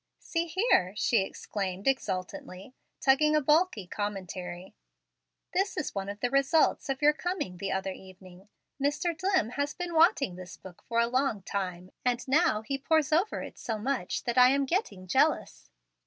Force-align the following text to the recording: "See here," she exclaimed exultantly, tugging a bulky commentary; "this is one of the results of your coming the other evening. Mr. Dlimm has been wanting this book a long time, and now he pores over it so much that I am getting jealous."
"See 0.17 0.47
here," 0.47 0.95
she 0.95 1.21
exclaimed 1.21 1.87
exultantly, 1.87 2.73
tugging 2.99 3.35
a 3.35 3.39
bulky 3.41 3.85
commentary; 3.85 4.73
"this 5.53 5.77
is 5.77 5.93
one 5.93 6.09
of 6.09 6.21
the 6.21 6.31
results 6.31 6.89
of 6.89 7.03
your 7.03 7.13
coming 7.13 7.57
the 7.57 7.71
other 7.71 7.91
evening. 7.91 8.49
Mr. 8.81 9.15
Dlimm 9.15 9.51
has 9.51 9.75
been 9.75 9.93
wanting 9.93 10.37
this 10.37 10.57
book 10.57 10.83
a 10.89 11.07
long 11.07 11.43
time, 11.43 11.91
and 12.03 12.27
now 12.27 12.63
he 12.63 12.79
pores 12.79 13.13
over 13.13 13.43
it 13.43 13.59
so 13.59 13.77
much 13.77 14.23
that 14.23 14.39
I 14.39 14.49
am 14.49 14.65
getting 14.65 15.05
jealous." 15.05 15.69